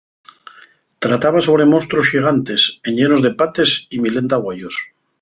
Trataba 1.05 1.43
sobre 1.49 1.69
monstruos 1.73 2.09
xigantes, 2.11 2.61
enllenos 2.89 3.23
de 3.25 3.31
pates 3.39 3.71
y 3.95 4.01
milenta 4.05 4.43
güeyos. 4.47 4.85